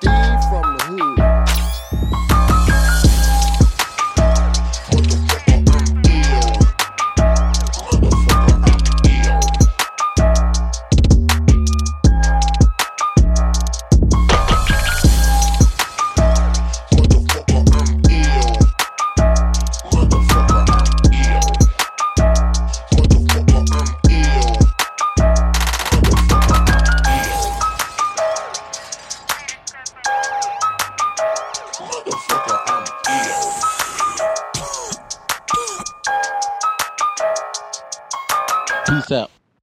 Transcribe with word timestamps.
Steve 0.00 0.40
from 0.50 0.76
the 0.76 1.14
hood. 1.14 1.33
Peace 38.94 39.12
out. 39.12 39.33